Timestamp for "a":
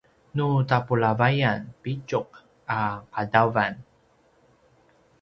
2.77-2.79